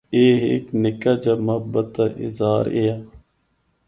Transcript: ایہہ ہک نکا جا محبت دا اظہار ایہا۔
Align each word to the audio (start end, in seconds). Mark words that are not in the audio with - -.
ایہہ 0.15 0.37
ہک 0.43 0.65
نکا 0.81 1.13
جا 1.23 1.33
محبت 1.47 1.87
دا 1.95 2.05
اظہار 2.25 2.65
ایہا۔ 2.75 2.97